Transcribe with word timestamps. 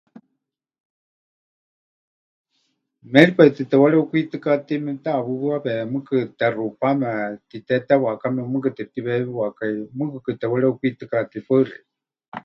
Méripai 3.11 3.49
tɨ 3.55 3.61
tepɨwareukwitɨkatei 3.69 4.83
memɨteʼawɨwawe, 4.85 5.73
mɨɨkɨ 5.91 6.15
texupame 6.39 7.09
titétewakame, 7.49 8.41
mɨɨkɨ 8.51 8.69
tepɨtiweewiwakai, 8.77 9.73
mɨɨkɨkɨ 9.97 10.29
tepɨwareukwitɨkatei. 10.39 11.45
Paɨ 11.47 11.59
xeikɨ́a. 11.69 12.37